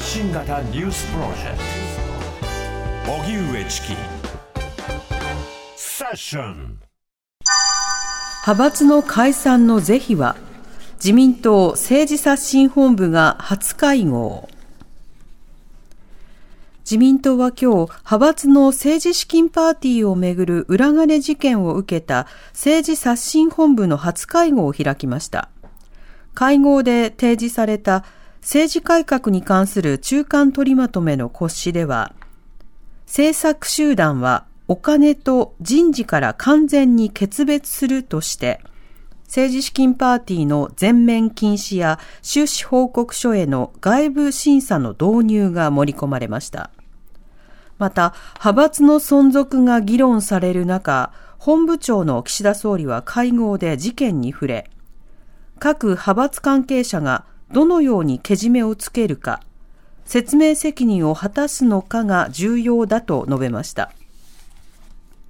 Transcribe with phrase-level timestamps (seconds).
[0.00, 1.58] 発信型ニュースプロジェク
[3.06, 3.12] ト。
[3.12, 3.88] 荻上チキ。
[5.76, 6.78] セッション。
[8.46, 10.36] 派閥の解散の是非は
[10.94, 14.48] 自民党政治刷新本部が初会合。
[16.84, 25.50] 自民党は今日、派閥の政治資金パーティーをめぐる裏金事件を受けた政治刷新本部の初会合を開きました。
[26.32, 28.06] 会合で提示された
[28.40, 32.14] 政治改革に関する中間取りまとめの骨子では、
[33.06, 38.60] 政策集団はお金と人事から完全に決別するとして、
[39.24, 46.70] 政治資金パーティーの全面禁止や収支報告書への外部審査の導入が盛り込まれました。
[47.78, 54.70] また、派閥の存続が議論される中、本部長の岸田総理は会合で事件に触れ、
[55.58, 59.42] 各派閥関係者がどのようにけじめをつけるか、
[60.04, 63.92] 説明責任を果たすのかが重要だと述べました。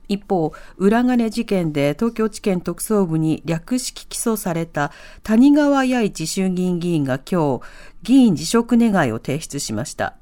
[0.08, 4.90] 一方、裏金事件で東京地検特捜部に略式起訴された
[5.22, 7.62] 谷川弥一衆議院議員が今日、
[8.02, 10.16] 議員辞職願を提出しました。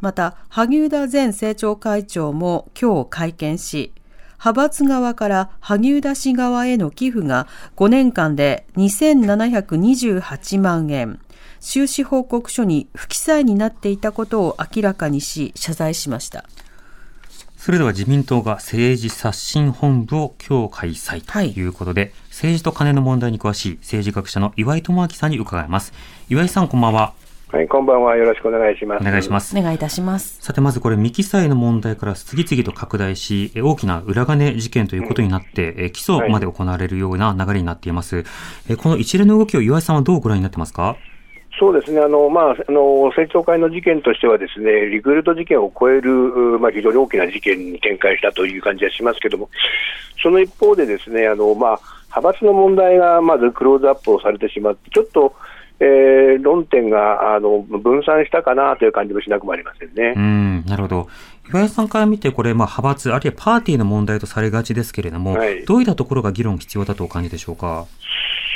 [0.00, 3.92] また、萩生田前政調会長も今日会見し、
[4.44, 11.18] 派閥側から萩生田氏側への寄付が5年間で2728万円、
[11.60, 16.44] 収支報告書に不記載になっていたことを明らかにし、謝罪しました。
[17.56, 25.94] それでは自民党が政治刷新本部を今日開催ということで、はい、政治と金の問題に詳しい政治学者の岩井智明さんに伺います。
[26.28, 27.14] 岩井さん、こんばんは。
[27.54, 28.16] はい、こんばんは。
[28.16, 29.02] よろしくお願いします。
[29.02, 29.56] お願いします。
[29.56, 30.42] お願いいたします。
[30.42, 38.16] さて、まずこれ、未記載の問題から次々と拡大し、大きな裏金事件ということになって、うん、起訴まで行われるような流れになっています。
[38.16, 38.22] は
[38.70, 40.96] い、この一連の動きを岩井さんはどうご覧になってますか？
[41.56, 46.10] そうですね、あのまあ、あの政調会の事件としては、ですねリクルート事件を超える、
[46.58, 49.48] まあ、非常に大きな事件に展開したという感じがしますけれども、
[50.20, 51.80] その一方で、ですねあの、まあ、
[52.16, 55.32] 派閥の問題がまずクローズアップをされてしまって、ちょっと
[55.80, 60.14] えー、論点があの分散したかなという感じもしなくもありませんね。
[60.16, 61.08] うんなるほど。
[61.50, 67.86] 岩井さんから見て、これ、まあ、派閥、あるいはパーティーの問題とされがちですけれども、はい、どういったところが議論必要だとお感じでしょうか？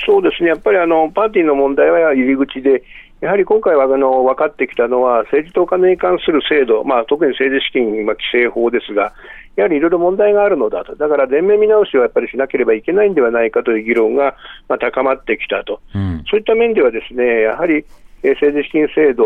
[0.06, 2.82] そうですね、やっぱりあのパーティーの問題は入り口で、
[3.20, 9.12] やはり今回はあの分かってきたのは、政治とお金に関する制度、まあ、特に政治資金、まあ、規正法ですが、
[9.56, 14.36] やはりいろいろ問題があるのだと、だから全面見直しをやっぱりしなければいけないんではないかという議論が、
[14.68, 17.84] まあ、高まってきたと、うん、そういった面では、ですねやはり
[18.22, 19.24] 政治資金制度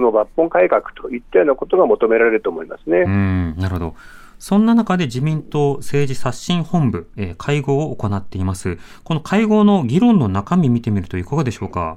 [0.00, 3.00] の抜本改革といったようなことが求められると思いますね。
[3.00, 3.94] うんなるほど
[4.38, 8.78] そんな中で自民党政治刷新本部、えー、会合を行っています。
[9.02, 11.96] この会合の議論の中身見てみるといかがでしょうか？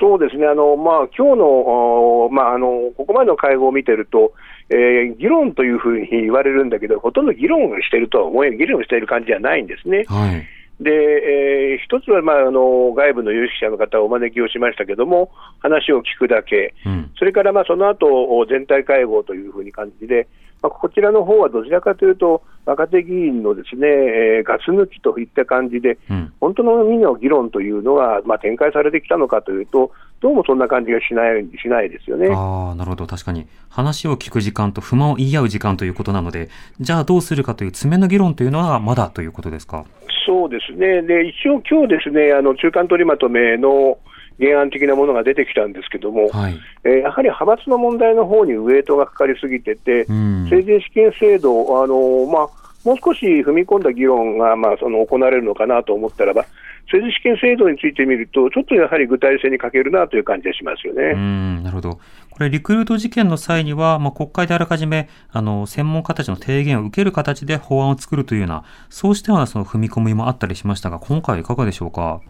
[0.00, 4.32] そうですね、あのまあ今日のまああのここまでの会合を見てると、
[4.68, 10.04] えー、議論というふうに言われるんだけど、ほとんど議論しているとは思えない、議論している感じじゃないんですね。
[10.06, 10.46] はい。
[10.80, 20.28] で、えー、一つは、まあ、あの外部の有識者の方をお招きをしましたけれども、話を聞くだけ、うん、それからまあその後全体会合というふうに感じで、
[20.62, 32.26] まあ、こちらの方はどちらかというと、若手議員のですね、えー、ガス抜きといった感じで、うん、本当の意味の議論というのは、まあ、展開されてきたのかというと、どうもそんな感じがしないしないですよね。
[32.30, 36.48] あなるほど、確かに、話を聞く時間と不満を言い合う時間ということなので、
[36.80, 39.84] じゃあどうするかという詰めの議論というのは、まだということですか？
[40.26, 43.96] そうですね、で一応、今日ですねあの中間取りまとめの
[44.38, 52.48] 原案的なものが出てきたんですけども、はい、えー、やはり派閥の問題の方にウエイトがかかりすぎてて、うん、政治資金制度、あのまあ、
[52.84, 56.46] もう少し踏み込んだ議論が、まあ、その行われるのかなと思ったらば、
[56.90, 61.12] 政治資金制度について見ると、ちょっとやはり具体性に欠けるなという感じがしますよね。
[61.14, 61.98] うんなるほど。
[62.30, 72.20] これ、リクルート事件の際には、まあ、国会であらかじめ、あの、専門家たちの提言を受ける形で法案を作るというような、そうしたようなその踏み込みもあったりしましたが、今回はいかがでしょうか？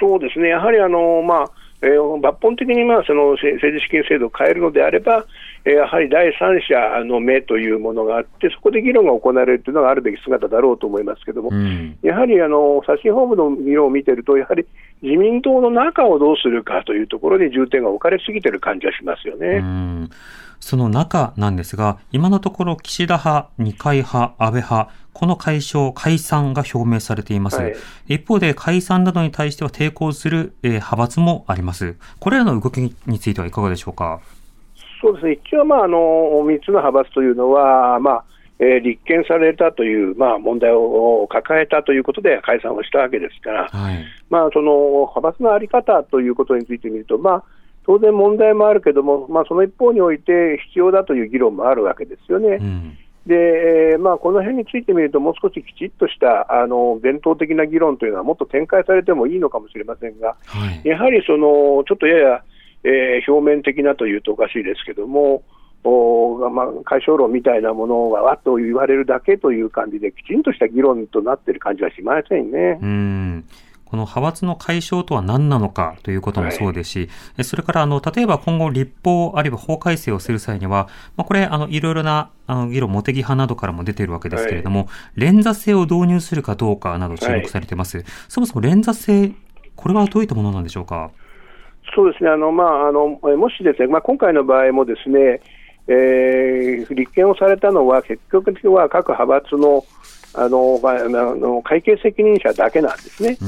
[0.00, 1.50] そうですね、やはりあの、まあ
[1.82, 5.26] えー、抜本的にまあその政治資金制度を変えるのであれば、
[5.66, 14.66] えー、やはり第三者の目というものがあって、そこで議論が行われるというのがあるべき姿だろうと思いますけれども、うん、やはりあの刷新本部の議論を見てると、やはり
[15.02, 19.46] 自民党の中をどうするかというところに重点が置かれすぎてる感じがしますよね。
[19.58, 20.10] うん
[20.60, 27.60] その中なんですが、今のところ岸田派、二階派、安倍派、この解消、解散が表明されています。
[27.60, 27.74] はい、
[28.08, 31.96] 一方で解散などに対しては抵抗する、えー、派閥もあります。
[32.18, 34.20] これらの動きについてはいかがでしょうか？
[35.02, 38.24] そうですね、一応、まあ、あの3つの派閥というのは、まあ
[38.58, 47.44] えー、立件されたという、まあ、問題を抱えたということで解散をしたわけですから、はい、まあ、その派閥の在り方ということについて見ると、まあ
[47.86, 52.58] 当然問題もあるけども、まあ、その一方において必要だという議論もあるわけですよね。
[52.60, 60.86] うんで、えーまあ、この辺についてみると、もう少しきちっとしたあの伝統的な議論というのはもっと展開されてもいいのかもしれませんが、はい。
[60.86, 62.44] やはりそのちょっとやや、
[62.84, 65.42] えー表面的なというとおかしいですけども、
[65.86, 72.78] おまあ、解消論みたいなものがわっと言われるだけという感じで、きちんとした議論となっている感じはしませんね。
[72.80, 73.44] うん。
[73.84, 77.08] この派閥の解消とは何なのかということもそうですし、
[77.38, 88.02] えそれからあの、例えば今後立法あるいは法改正をする際には、まあ、これ、あの、いろいろな、あの、議論、茂木派などからも出ているわけですけれども、連座制を導入するかどうかなど注目されています。
[88.28, 89.32] そもそも連座制、
[89.76, 91.10] これはどういったものなんでしょうか？
[91.94, 95.40] そうですね、あのまあ、あのえもしですね、まあ、今回の場合もですね、
[95.88, 99.84] えー立憲をされたのは、結局は各派閥の
[100.36, 103.38] あの、まあ、あの会計責任者だけなんですね。
[103.40, 103.44] う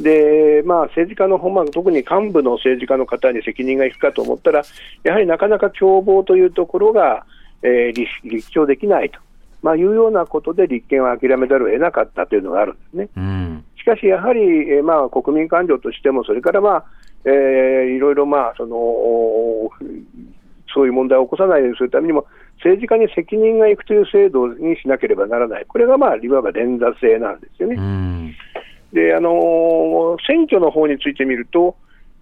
[0.00, 0.04] ん。
[0.04, 4.62] で、まあ、政治家の方、まあ、特に幹部の政治家の方に責任がいくかと思ったら、
[5.04, 7.24] やはりなかなか共謀というところが、
[7.62, 9.20] えー立立証できないと、
[9.62, 13.08] まあ、いうようなことで立憲は諦めざるを得なかったというのがあるんですね。
[13.16, 13.64] うん。
[13.78, 16.84] しかし、やはり、えーまあ、国民感情としても、それから、まあ
[17.26, 19.70] えーいろいろ、まあその、お
[20.74, 22.26] そういう問題を起こさないようにするためにも、
[22.56, 27.76] 政治家に責任がいくという制度にしなければならない、これが、まあ、いわば連座制なんですよね。
[27.76, 28.34] うん。
[28.92, 31.76] であのー選挙の方についてみると、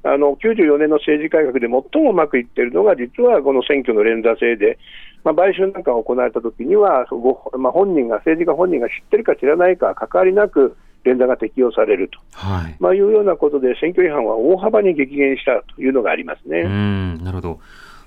[0.05, 4.79] あの94年の政治改革で最もうまくいっているのが、実はこの選挙の連座制で、
[5.25, 12.77] まあ、買収なんかが行われたときには、そごまあ、本人が、政治家本人が知ってるか知らないか、関わりなく連座が適用されると、はい。
[12.81, 16.63] まあ、いうようなことで、選挙違反は大幅に激減したというのがありますね。
[16.63, 17.61] うん、なるほど。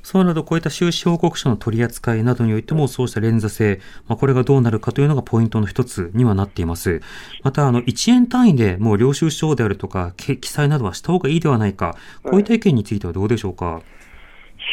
[0.06, 7.02] そうなると、こういった収支報告書の取り扱いなどにおいても、そうした連座制、まあ、これがどうなるかというのがポイントの一つにはなっています。
[7.42, 13.82] また、あの、1円単位でもう領収書であるとか、け記載などはした方がいいではないか、こういった意見についてはどうでしょうか？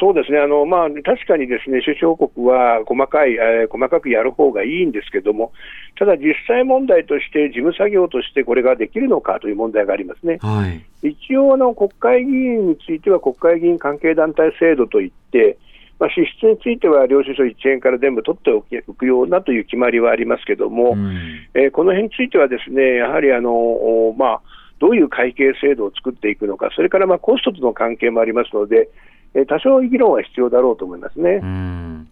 [0.00, 5.52] そうですね、あのまあ、確かにですね収支報告は細かい、えー細かくやる方がいいんですけども、
[5.98, 10.38] ただ実際問題として、事務作業としてこれができるのかという問題がありますね。
[10.40, 10.66] は
[11.02, 11.08] い。
[11.08, 15.58] 一応あの、国会議員については国会議員関係団体制度といって、
[15.98, 18.62] まあ、支出については領収書1円から全部取ってお
[18.94, 21.46] くようなという決まりはありますけども、うん。
[21.54, 24.40] えーこの辺についてはですねやはりあの、おまあ、
[24.80, 28.88] どういう会計制度を作っていくのか、それからまあコストとの関係もありますので、
[29.34, 31.40] えー多少議論は必要だろうと思いますね。
[31.42, 32.08] うん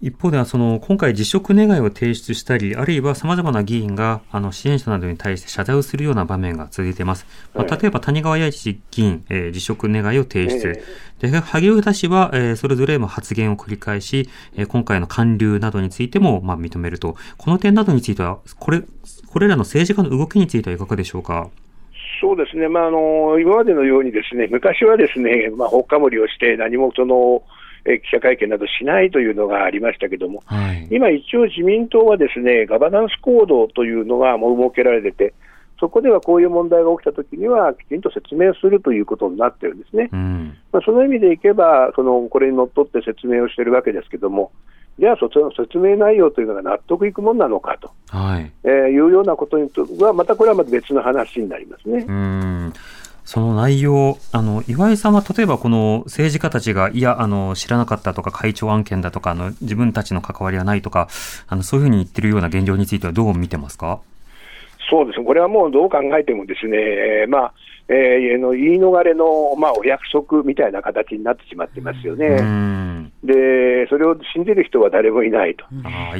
[0.00, 7.26] 一方では、その、今回辞職願いを提出したり、あるいは様々な議員が、あの、支援者などに対して謝罪をするような場面が続いています。
[7.52, 10.80] まあ、はい例えば、谷川大一議員、えー辞職願いを提出。
[11.20, 17.16] えで、萩生田氏は、えーそれぞれも発言を繰り返し、えー今回の韓流などについても、まあ、認めると。
[17.36, 18.84] この点などについては、これ、
[19.26, 21.48] これらの政治家の動きについてはいかがでしょうか？
[22.20, 27.42] そうですね、まあ、あの今までのように、ですね昔はですね、まあ、ほっかむりをして、何もその、
[27.84, 30.88] えー記者会見などしないというのがありましたけども、はい。
[30.90, 35.32] 今、一応、自民党はですねガバナンスコードというのがもう設けられてて、
[35.80, 40.08] そこではこういう問題が起きたときには、きちんと説明するということになってるんですね。
[40.12, 40.56] うん。
[40.72, 44.50] まあ、その意味でいけば、そのこれにのっとって説明をしているわけですけども、
[44.98, 48.50] じゃあ、その説明内容というのが納得いくものなのかと、はい。
[48.64, 52.04] えーいうようなことにとは、またこれはまた別の話になりますね。
[52.08, 52.72] うん
[53.24, 61.08] その内容、あの、岩井さんは例えばこの政治家たちが、いや、あの、知らなかったとか、会長案件だとか、あの、自分たちの関わりはないとか、
[61.46, 64.00] あの、そういうふうに言ってるような現状についてはどう見てますか？
[64.88, 67.54] そうですね、これはもうどう考えてもですね、えーまあ、
[67.88, 72.38] えーあの言い逃れの、まあ、お約束みたいな形になってしまってますようね。
[73.28, 73.34] ん。
[73.34, 75.64] で、それを信じる人は誰もいないと。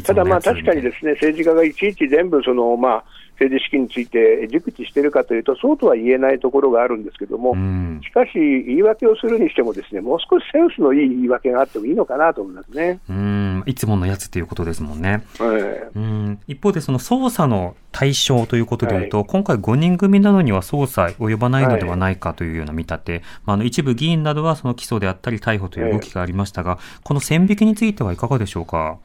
[0.02, 3.04] ただ、まあ、確かにですね、政治家がいちいち全部その、まあ、
[3.38, 8.00] 政治資金について熟知しているかというと、そうとは言えないところがあるんですけども、うん。
[8.02, 12.98] しかし、言い訳をするにしても、ですねもう少しセンスのいい言い訳があってもいいのかなと思いますね。
[13.08, 13.62] うん。
[13.66, 15.22] いつものやつっていうことですもんね。
[15.40, 16.40] えうん。
[16.48, 28.98] 一方で、その捜査の対象ということでいうと、今回5人組などには捜査及ばないのではないかというような見立て、まあ、あの、一部議員などはその起訴であったり逮捕という動きがありましたが、この線引きについてはいかがでしょうか？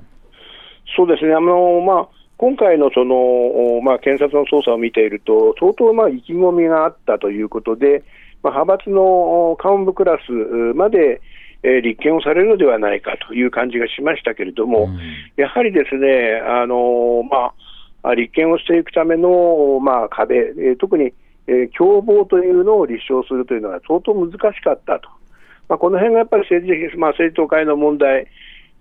[0.96, 8.04] そうですね、あのまあ、今回のその、おまあ、検察の捜査を見ていると、相当まあ意気込みがあったということで、
[8.42, 10.32] まあ、派閥のお幹部クラス
[10.76, 11.22] まで、
[11.64, 15.00] えー立件をされるのではないかという感じがしましたけれども、うん。
[15.38, 17.54] やはりですね、あのま
[18.04, 21.14] あ、あ立件をしていくための、まあ、壁、えー特に、
[21.48, 25.08] えー共謀というのを立証するというのは相当難しかったと、
[25.70, 28.28] まあ、この辺がやっぱり政治,、まあ、政治党会の問題、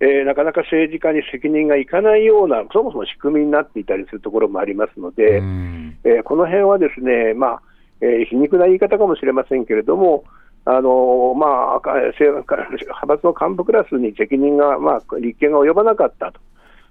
[0.03, 5.97] えーなかなか政治家に責任がいかないような、そもそも仕組みになっていたりするところもありますので、うん。
[6.05, 7.63] えーこの辺はですね、まあ
[8.01, 10.25] えー皮肉な言い方かもしれませんけれども、
[10.65, 16.41] あのまあ、派閥の幹部クラスに責任が、まあ、立憲が及ばなかったと、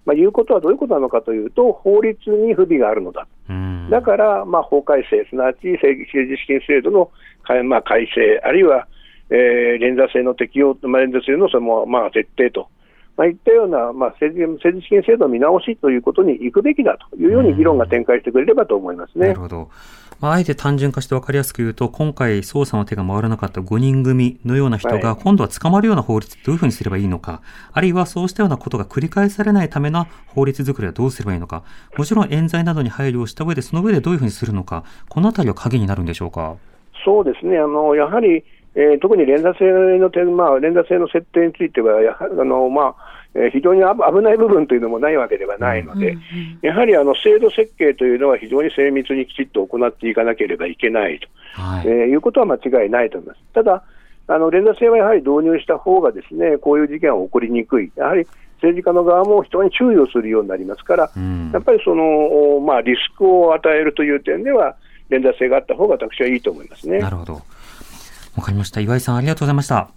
[0.06, 3.27] まあ、いうことはどういうことなのかというと、法律に不備があるのだ、
[3.89, 7.12] だから、まあ、法改正、すなわち政治資金制度の、
[7.63, 8.88] まあ、改正、あるいは、
[9.30, 12.68] えー、連座制の適用、まあ、連座制のその、まあ、徹底と。
[13.21, 19.27] まあ、いったような、まあ、政治政治資金制度見直しということに行くべきだというように議論が展開してくれればと思いますね。
[19.27, 19.69] なるほど。
[20.19, 31.63] まあ、あえて単純化して分かりやすく言うと、今回捜査の手が回らなかった5人組のような人が、今度は捕まるような法律どういうふうにすればいいのか、あるいはそうしたようなことが繰り返されないための法律作りはどうすればいいのか、
[31.95, 36.55] もちろん冤罪などに配慮をした上で、その上でどういうふうにするのか、このあたりは鍵になるんでしょうか？
[37.05, 37.59] そうですね。
[37.59, 38.43] あの、やはり、
[38.75, 39.65] えー、特に連座制
[39.99, 46.17] の点、まあ、連座制の設定については、やはり、あの、まあ、えー、非常に危ない部分というのもないわけではないので、
[46.61, 53.39] やはりあの制度設計というのは非常に精密にきちっと行っていかなければいけないと、はいえー、いうことは間違いないと思います。
[53.53, 53.83] ただ
[54.27, 58.27] あの連座制はやはり導入した方がですねこういう事件は起こりにくい、やはり
[58.61, 64.75] 政治家の側も人に注意をするようになりますから、うん、やっぱりその、まあ、リスクを与えるという点では、
[65.09, 66.99] 連座制があった方が私はいいと思いますね。
[66.99, 67.41] なるほど。
[68.41, 68.81] わかりました。
[68.81, 69.91] 岩井さん、ありがとうございました。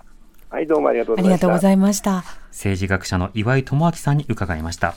[0.51, 1.33] はい、どうもありがとうございました。
[1.33, 2.25] ありがとうございました。
[2.51, 4.97] 政治学者の岩井智明さんに伺いました。